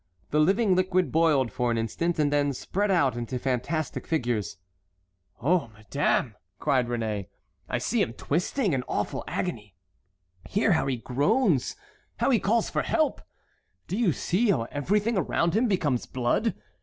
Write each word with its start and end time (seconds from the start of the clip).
The 0.31 0.39
living 0.39 0.73
liquid 0.75 1.11
boiled 1.11 1.51
for 1.51 1.69
an 1.69 1.77
instant, 1.77 2.17
and 2.17 2.33
then 2.33 2.53
spread 2.53 2.89
out 2.89 3.15
into 3.15 3.37
fantastic 3.37 4.07
figures. 4.07 4.57
"Oh, 5.39 5.67
madame," 5.75 6.33
cried 6.57 6.87
Réné, 6.87 7.27
"I 7.69 7.77
see 7.77 8.01
him 8.01 8.13
twisting 8.13 8.73
in 8.73 8.81
awful 8.87 9.23
agony. 9.27 9.75
Hear 10.49 10.71
how 10.71 10.87
he 10.87 10.97
groans, 10.97 11.75
how 12.17 12.31
he 12.31 12.39
calls 12.39 12.67
for 12.67 12.81
help! 12.81 13.21
Do 13.87 13.95
you 13.95 14.11
see 14.11 14.49
how 14.49 14.63
everything 14.71 15.19
around 15.19 15.53
him 15.53 15.67
becomes 15.67 16.07
blood? 16.07 16.55